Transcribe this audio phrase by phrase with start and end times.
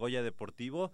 [0.00, 0.92] Goya Deportivo,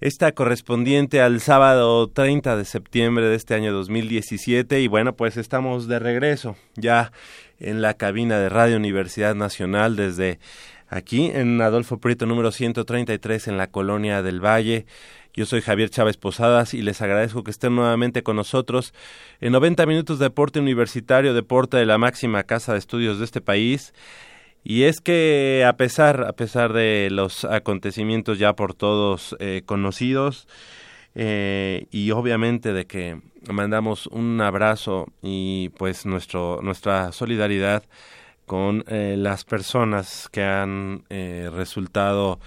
[0.00, 5.86] esta correspondiente al sábado 30 de septiembre de este año 2017 y bueno, pues estamos
[5.86, 7.12] de regreso ya
[7.60, 10.40] en la cabina de Radio Universidad Nacional desde
[10.88, 14.84] aquí en Adolfo Prieto número 133 en la colonia del Valle.
[15.32, 18.94] Yo soy Javier Chávez Posadas y les agradezco que estén nuevamente con nosotros
[19.40, 23.40] en 90 minutos de deporte universitario, deporte de la máxima casa de estudios de este
[23.40, 23.94] país.
[24.64, 30.48] Y es que a pesar, a pesar de los acontecimientos ya por todos eh, conocidos,
[31.14, 33.20] eh, y obviamente de que
[33.52, 37.84] mandamos un abrazo y pues nuestro, nuestra solidaridad
[38.46, 42.40] con eh, las personas que han resultado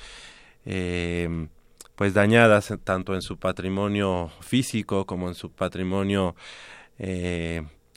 [1.95, 6.35] pues dañadas tanto en su patrimonio físico como en su patrimonio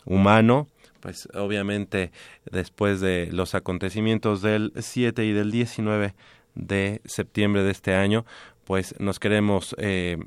[0.05, 0.69] humano
[1.01, 2.13] pues obviamente
[2.51, 6.15] después de los acontecimientos del 7 y del 19
[6.55, 8.25] de septiembre de este año,
[8.65, 10.19] pues nos queremos eh,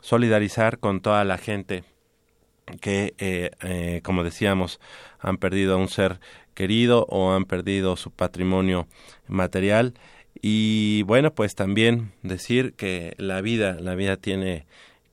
[0.00, 1.84] solidarizar con toda la gente
[2.80, 4.80] que, eh, eh, como decíamos,
[5.18, 6.20] han perdido a un ser
[6.54, 8.86] querido o han perdido su patrimonio
[9.26, 9.94] material.
[10.42, 14.66] Y bueno, pues también decir que la vida, la vida tiene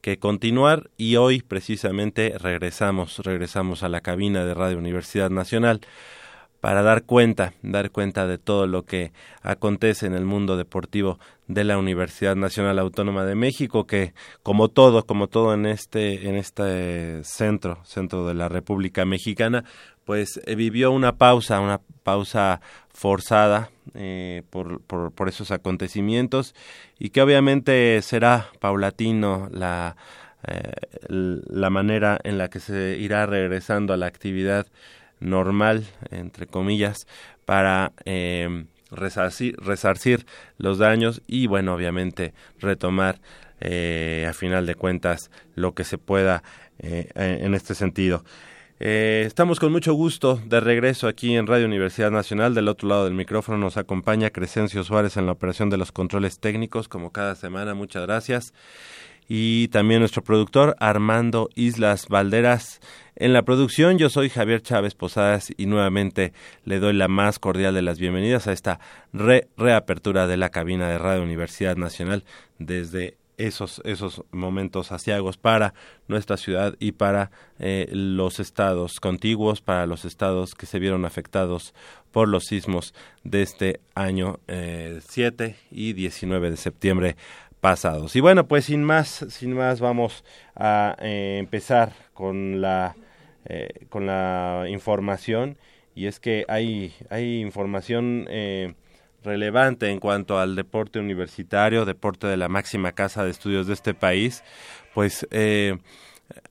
[0.08, 5.82] que continuar y hoy precisamente regresamos, regresamos a la cabina de Radio Universidad Nacional
[6.60, 11.64] para dar cuenta, dar cuenta de todo lo que acontece en el mundo deportivo de
[11.64, 14.14] la Universidad Nacional Autónoma de México, que
[14.44, 19.64] como todo, como todo en este, en este centro, centro de la República Mexicana,
[20.04, 26.56] pues eh, vivió una pausa, una pausa forzada eh, por, por, por, esos acontecimientos
[26.98, 29.98] y que obviamente será paulatino la,
[30.48, 30.72] eh,
[31.10, 34.68] la manera en la que se irá regresando a la actividad
[35.20, 37.08] normal, entre comillas,
[37.46, 40.26] para eh, resarcir,
[40.58, 43.20] los daños y, bueno, obviamente retomar
[43.60, 46.44] eh, a final de cuentas lo que se pueda
[46.80, 48.24] eh, en este sentido.
[48.80, 52.54] Eh, estamos con mucho gusto de regreso aquí en Radio Universidad Nacional.
[52.54, 56.40] Del otro lado del micrófono nos acompaña Crescencio Suárez en la operación de los controles
[56.40, 57.74] técnicos, como cada semana.
[57.74, 58.54] Muchas gracias.
[59.28, 62.80] Y también nuestro productor Armando Islas Valderas
[63.16, 63.98] en la producción.
[63.98, 66.34] Yo soy Javier Chávez Posadas y nuevamente
[66.64, 68.80] le doy la más cordial de las bienvenidas a esta
[69.12, 72.24] reapertura de la cabina de Radio Universidad Nacional
[72.60, 75.74] desde esos, esos momentos asiagos para
[76.08, 81.74] nuestra ciudad y para eh, los estados contiguos, para los estados que se vieron afectados
[82.12, 87.16] por los sismos de este año eh, 7 y 19 de septiembre
[87.68, 88.16] pasados.
[88.16, 90.24] Y bueno, pues sin más, sin más vamos
[90.56, 92.96] a eh, empezar con la,
[93.44, 95.58] eh, con la información
[95.94, 98.74] y es que hay, hay información eh,
[99.22, 103.94] relevante en cuanto al deporte universitario, deporte de la máxima casa de estudios de este
[103.94, 104.46] país,
[104.94, 105.78] pues eh,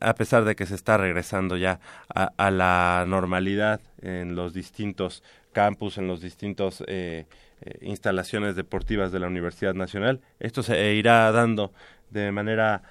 [0.01, 5.23] a pesar de que se está regresando ya a, la normalidad en los distintos
[5.53, 7.25] campus, en los distintos eh,
[7.67, 11.73] eh, instalaciones deportivas de la Universidad Nacional, esto se irá dando
[12.11, 12.83] de manera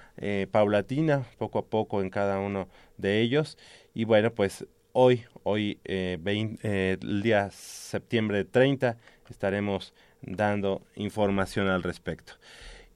[0.51, 3.57] paulatina, poco a poco en cada uno de ellos.
[3.93, 8.97] Y bueno, pues hoy, hoy, el día septiembre 30,
[9.29, 12.33] estaremos dando información al respecto.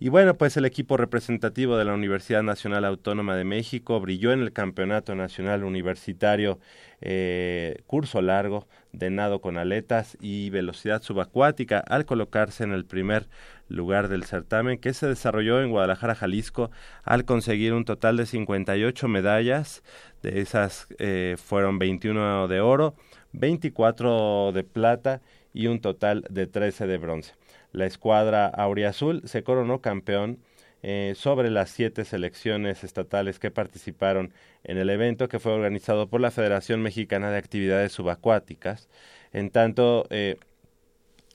[0.01, 4.39] Y bueno, pues el equipo representativo de la Universidad Nacional Autónoma de México brilló en
[4.39, 6.57] el Campeonato Nacional Universitario
[7.01, 13.27] eh, curso largo de nado con aletas y velocidad subacuática al colocarse en el primer
[13.67, 16.71] lugar del certamen que se desarrolló en Guadalajara, Jalisco,
[17.03, 19.83] al conseguir un total de 58 medallas.
[20.23, 22.95] De esas eh, fueron 21 de oro,
[23.33, 25.21] 24 de plata
[25.53, 27.33] y un total de 13 de bronce.
[27.71, 29.21] La escuadra auriazul.
[29.25, 30.39] Se coronó campeón
[30.81, 34.33] eh, sobre las siete selecciones estatales que participaron
[34.63, 38.87] en el evento que fue organizado por la Federación Mexicana de Actividades Subacuáticas,
[39.33, 40.37] en tanto eh,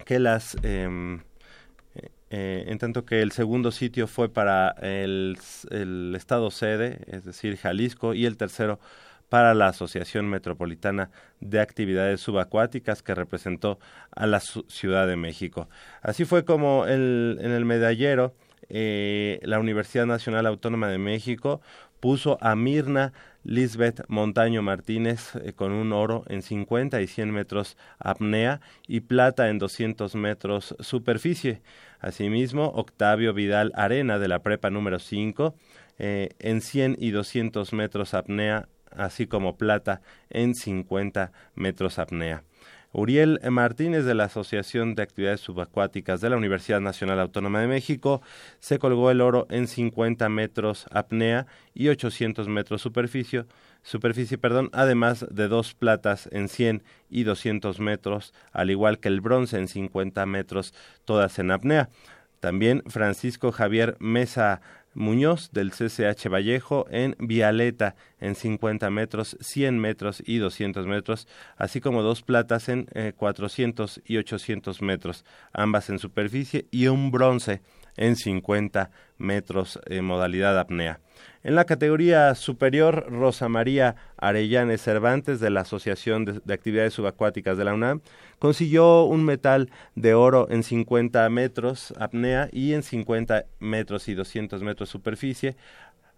[0.06, 1.20] que las em,
[2.30, 5.38] eh, en tanto que el segundo sitio fue para el,
[5.70, 8.80] el estado sede, es decir, Jalisco, y el tercero
[9.28, 11.10] para la Asociación Metropolitana
[11.40, 13.78] de Actividades Subacuáticas que representó
[14.10, 15.68] a la Ciudad de México.
[16.02, 18.34] Así fue como en el medallero
[18.68, 21.60] eh, la Universidad Nacional Autónoma de México
[22.00, 23.12] puso a Mirna
[23.44, 29.48] Lisbeth Montaño Martínez eh, con un oro en 50 y 100 metros apnea y plata
[29.48, 31.62] en 200 metros superficie.
[32.00, 35.54] Asimismo, Octavio Vidal Arena de la prepa número 5
[35.98, 40.00] eh, en 100 y 200 metros apnea, así como plata
[40.30, 42.44] en 50 metros apnea.
[42.96, 48.22] Uriel Martínez de la Asociación de Actividades Subacuáticas de la Universidad Nacional Autónoma de México
[48.60, 53.46] se colgó el oro en 50 metros apnea y 800 metros superficie,
[53.82, 59.20] superficie perdón, además de dos platas en 100 y 200 metros, al igual que el
[59.20, 60.72] bronce en 50 metros,
[61.04, 61.90] todas en apnea.
[62.38, 64.60] También Francisco Javier Mesa
[64.94, 71.80] Muñoz del CCH Vallejo en Vialeta en 50 metros, 100 metros y 200 metros, así
[71.80, 77.60] como dos platas en 400 eh, y 800 metros, ambas en superficie, y un bronce
[77.96, 81.00] en 50 metros en modalidad apnea.
[81.42, 87.64] En la categoría superior, Rosa María Arellanes Cervantes de la Asociación de, Actividades Subacuáticas de
[87.64, 88.00] la UNAM
[88.38, 94.62] consiguió un metal de oro en 50 metros apnea y en 50 metros y 200
[94.62, 95.56] metros superficie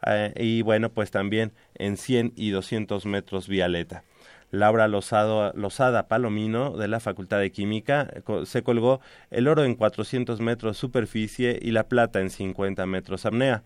[0.07, 4.05] eh, y bueno, pues también en 100 y 200 metros vialeta.
[4.51, 8.09] Laura Lozada Palomino de la Facultad de Química
[8.45, 9.01] se colgó
[9.31, 13.65] el oro en 400 metros superficie y la plata en 50 metros apnea.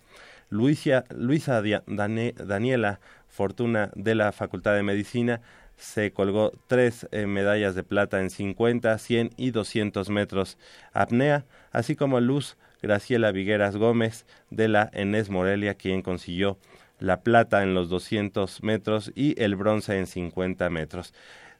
[0.48, 5.40] Luisa, Luisa Daniela Fortuna de la Facultad de Medicina
[5.76, 10.58] se colgó tres eh, medallas de plata en 50, 100 y 200 metros
[10.92, 16.58] apnea, así como Luz Graciela Vigueras Gómez de la Enes Morelia, quien consiguió
[17.00, 21.12] la plata en los 200 metros y el bronce en 50 metros.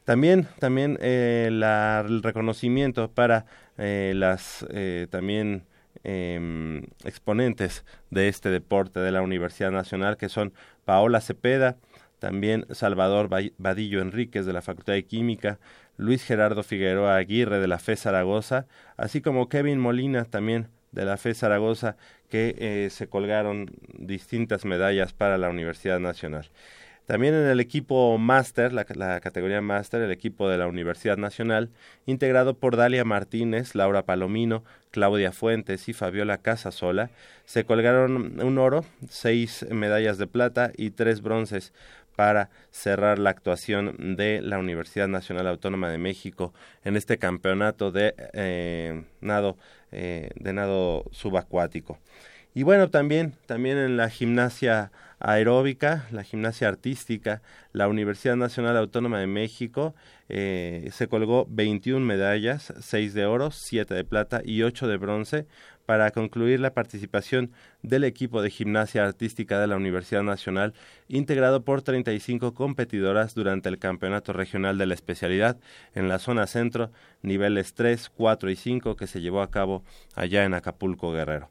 [0.05, 3.45] También, también eh, el reconocimiento para
[3.77, 4.65] eh, las
[5.09, 5.65] también
[6.03, 10.51] Em, exponentes de este deporte de la Universidad Nacional, que son
[10.83, 11.77] Paola Cepeda,
[12.17, 15.59] también Salvador Vadillo Enríquez de la Facultad de Química,
[15.97, 18.65] Luis Gerardo Figueroa Aguirre de la FE Zaragoza,
[18.97, 21.95] así como Kevin Molina también de la FE Zaragoza,
[22.29, 26.49] que eh, se colgaron distintas medallas para la Universidad Nacional.
[27.05, 31.69] También en el equipo máster, la, categoría máster, el equipo de la Universidad Nacional,
[32.05, 37.09] integrado por Dalia Martínez, Laura Palomino, Claudia Fuentes y Fabiola Casasola,
[37.43, 41.73] se colgaron un oro, seis medallas de plata y tres bronces
[42.21, 46.53] para cerrar la actuación de la Universidad Nacional Autónoma de México
[46.83, 49.57] en este campeonato de eh, nado
[49.91, 51.97] eh, de nado subacuático.
[52.53, 57.41] Y bueno, también, también en la gimnasia aeróbica, la gimnasia artística,
[57.73, 59.95] la Universidad Nacional Autónoma de México
[60.29, 65.47] eh, se colgó 21 medallas, 6 de oro, 7 de plata y 8 de bronce
[65.85, 67.51] para concluir la participación
[67.81, 70.73] del equipo de gimnasia artística de la Universidad Nacional,
[71.07, 75.57] integrado por 35 competidoras durante el Campeonato Regional de la Especialidad
[75.95, 76.91] en la zona centro,
[77.21, 79.83] niveles 3, 4 y 5 que se llevó a cabo
[80.15, 81.49] allá en Acapulco Guerrero.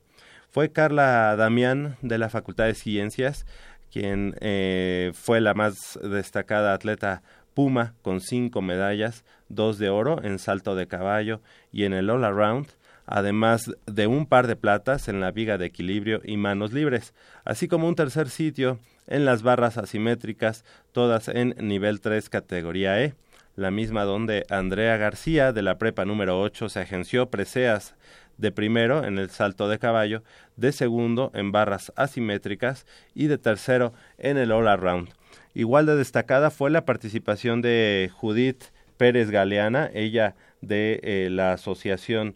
[0.50, 3.46] Fue Carla Damián de la Facultad de Ciencias
[3.90, 7.22] quien eh, fue la más destacada atleta
[7.54, 11.40] Puma con cinco medallas, dos de oro en salto de caballo
[11.72, 12.68] y en el all around,
[13.06, 17.14] además de un par de platas en la viga de equilibrio y manos libres,
[17.44, 23.14] así como un tercer sitio en las barras asimétricas, todas en nivel 3 categoría E
[23.56, 27.94] la misma donde Andrea García de la prepa número 8 se agenció preseas
[28.38, 30.22] de primero en el salto de caballo,
[30.56, 35.10] de segundo en barras asimétricas y de tercero en el all around.
[35.52, 38.64] Igual de destacada fue la participación de Judith
[38.96, 42.34] Pérez Galeana, ella de eh, la Asociación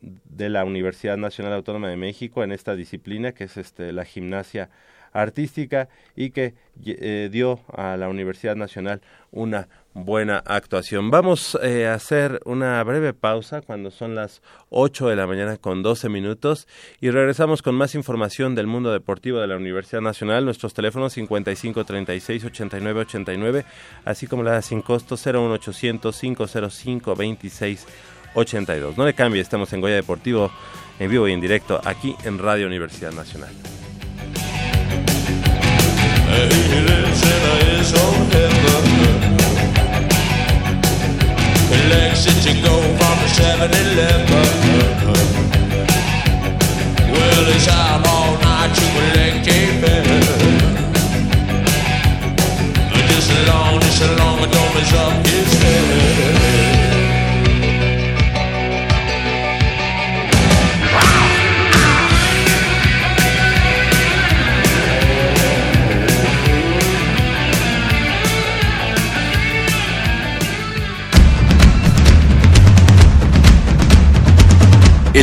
[0.00, 4.70] de la Universidad Nacional Autónoma de México en esta disciplina que es este, la gimnasia
[5.12, 11.10] artística y que eh, dio a la Universidad Nacional una buena actuación.
[11.10, 15.82] Vamos eh, a hacer una breve pausa cuando son las 8 de la mañana con
[15.82, 16.66] 12 minutos
[17.00, 20.46] y regresamos con más información del mundo deportivo de la Universidad Nacional.
[20.46, 23.64] Nuestros teléfonos 55 36 89 89,
[24.04, 27.86] así como la sin costo 01800 505 26
[28.34, 28.96] 82.
[28.96, 30.50] No le cambie, estamos en Goya Deportivo
[30.98, 33.50] en vivo y en directo aquí en Radio Universidad Nacional.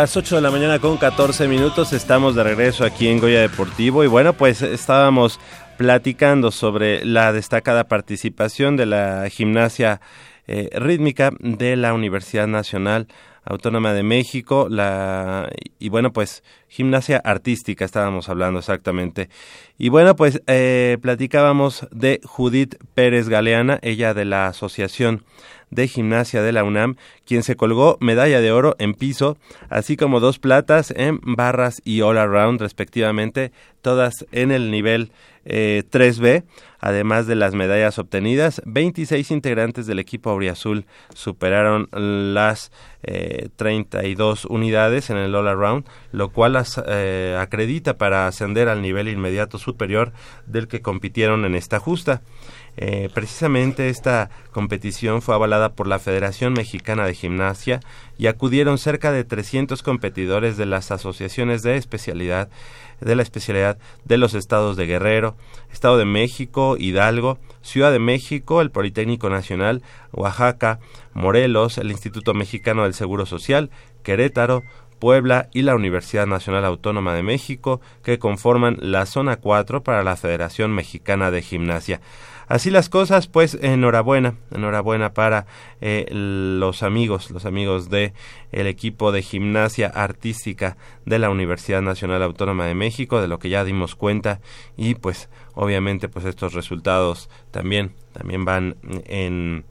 [0.00, 4.02] Las 8 de la mañana con 14 minutos estamos de regreso aquí en Goya Deportivo
[4.02, 5.38] y bueno pues estábamos
[5.76, 10.00] platicando sobre la destacada participación de la gimnasia
[10.46, 13.08] eh, rítmica de la Universidad Nacional
[13.44, 19.28] Autónoma de México, la y bueno pues gimnasia artística estábamos hablando exactamente.
[19.78, 25.24] Y bueno pues eh, platicábamos de Judith Pérez Galeana, ella de la Asociación
[25.70, 30.20] de Gimnasia de la UNAM, quien se colgó medalla de oro en piso, así como
[30.20, 35.12] dos platas en barras y all around respectivamente, todas en el nivel
[35.44, 36.26] 3B.
[36.26, 36.44] Eh,
[36.82, 42.72] Además de las medallas obtenidas, 26 integrantes del equipo auriazul superaron las
[43.56, 48.80] 32 eh, unidades en el all around, lo cual las eh, acredita para ascender al
[48.80, 50.12] nivel inmediato superior
[50.46, 52.22] del que compitieron en esta justa.
[53.12, 57.80] Precisamente esta competición fue avalada por la Federación Mexicana de Gimnasia
[58.16, 62.48] y acudieron cerca de 300 competidores de las asociaciones de especialidad
[63.00, 65.36] de la especialidad de los estados de Guerrero,
[65.72, 70.78] Estado de México, Hidalgo, Ciudad de México, el Politécnico Nacional, Oaxaca,
[71.12, 73.70] Morelos, el Instituto Mexicano del Seguro Social,
[74.02, 74.62] Querétaro,
[75.00, 80.16] Puebla y la Universidad Nacional Autónoma de México, que conforman la zona 4 para la
[80.16, 82.00] Federación Mexicana de Gimnasia.
[82.50, 85.46] Así las cosas, pues enhorabuena, enhorabuena para
[85.80, 88.12] eh, los amigos, los amigos de
[88.50, 90.76] el equipo de gimnasia artística
[91.06, 94.40] de la Universidad Nacional Autónoma de México, de lo que ya dimos cuenta
[94.76, 98.74] y pues obviamente pues estos resultados también también van
[99.06, 99.64] en,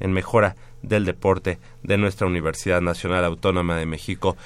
[0.00, 4.36] en mejora del deporte de nuestra Universidad Nacional Autónoma de México.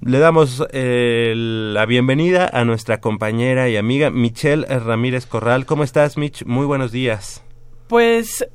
[0.00, 5.66] Le damos eh, la bienvenida a nuestra compañera y amiga Michelle Ramírez Corral.
[5.66, 6.44] ¿Cómo estás, Mich?
[6.44, 7.42] Muy buenos días.
[7.88, 8.46] Pues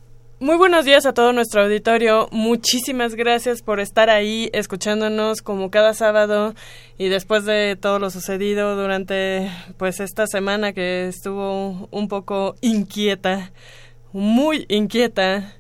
[0.42, 2.30] muy buenos días a todo nuestro auditorio.
[2.32, 6.56] Muchísimas gracias por estar ahí escuchándonos como cada sábado
[6.98, 13.52] y después de todo lo sucedido durante pues esta semana que estuvo un poco inquieta,
[14.14, 15.59] muy inquieta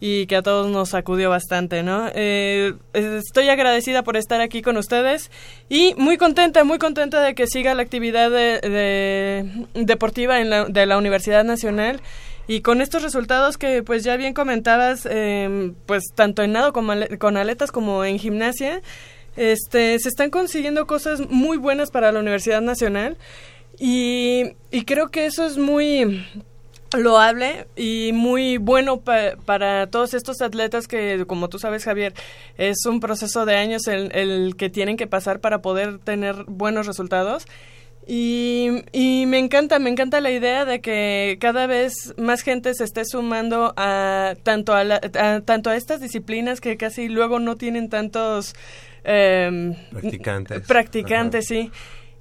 [0.00, 2.08] y que a todos nos sacudió bastante, ¿no?
[2.14, 5.30] Eh, estoy agradecida por estar aquí con ustedes
[5.68, 10.86] y muy contenta, muy contenta de que siga la actividad de, deportiva en la, de
[10.86, 12.00] la Universidad Nacional
[12.48, 16.94] y con estos resultados que pues ya bien comentabas, eh, pues tanto en nado como
[17.18, 18.80] con aletas como en gimnasia,
[19.36, 23.18] este, se están consiguiendo cosas muy buenas para la Universidad Nacional
[23.78, 26.26] y, y creo que eso es muy
[26.96, 32.14] loable y muy bueno para todos estos atletas que, como tú sabes, Javier,
[32.58, 36.86] es un proceso de años el, el, que tienen que pasar para poder tener buenos
[36.86, 37.46] resultados.
[38.06, 42.82] Y, y, me encanta, me encanta la idea de que cada vez más gente se
[42.82, 45.00] esté sumando a tanto a,
[45.44, 48.56] tanto a estas disciplinas que casi luego no tienen tantos
[49.04, 50.66] em, practicantes.
[50.66, 51.70] Practicantes, sí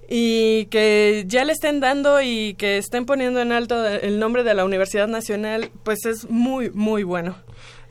[0.09, 4.55] y que ya le estén dando y que estén poniendo en alto el nombre de
[4.55, 7.35] la Universidad Nacional, pues es muy, muy bueno.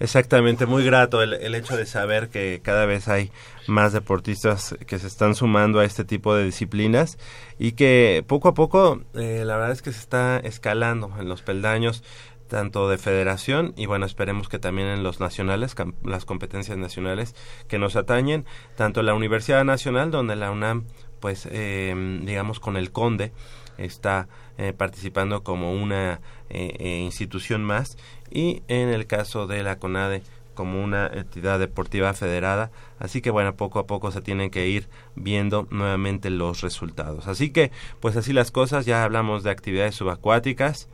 [0.00, 3.32] Exactamente, muy grato el, el, hecho de saber que cada vez hay
[3.66, 7.18] más deportistas que se están sumando a este tipo de disciplinas
[7.58, 11.42] y que poco a poco eh, la verdad es que se está escalando en los
[11.42, 12.04] peldaños
[12.48, 17.34] tanto de federación y bueno, esperemos que también en los nacionales, las competencias nacionales
[17.68, 18.44] que nos atañen,
[18.76, 20.87] tanto la Universidad Nacional, donde la UNAM,
[21.20, 23.32] pues eh, digamos con el CONDE,
[23.76, 26.20] está eh, participando como una
[26.50, 27.96] eh, institución más
[28.30, 30.22] y en el caso de la CONADE
[30.54, 32.72] como una entidad deportiva federada.
[32.98, 37.28] Así que bueno, poco a poco se tienen que ir viendo nuevamente los resultados.
[37.28, 37.70] Así que
[38.00, 40.88] pues así las cosas, ya hablamos de actividades subacuáticas,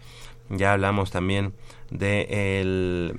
[0.50, 1.54] ya hablamos también
[1.90, 3.14] de, el,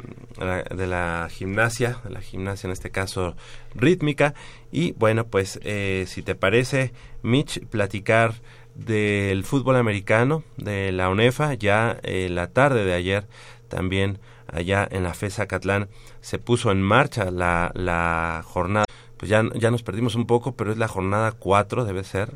[0.75, 3.35] de la gimnasia, de la gimnasia en este caso
[3.73, 4.33] rítmica.
[4.71, 8.35] Y bueno, pues eh, si te parece, Mitch, platicar
[8.75, 13.27] del fútbol americano, de la UNEFA, ya eh, la tarde de ayer
[13.69, 15.89] también allá en la FESA Catlán
[16.21, 18.85] se puso en marcha la, la jornada.
[19.17, 22.33] Pues ya, ya nos perdimos un poco, pero es la jornada 4, debe ser.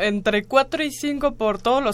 [0.00, 1.92] entre 4 y 5 por todos los